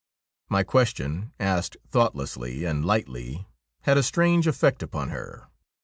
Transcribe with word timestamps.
'My 0.49 0.63
question, 0.63 1.31
asked 1.39 1.77
thoughtlessly 1.91 2.65
and 2.65 2.83
lightly, 2.83 3.45
had 3.81 3.99
a 3.99 4.01
strange 4.01 4.47
effect 4.47 4.81
upon 4.81 5.09
her. 5.09 5.45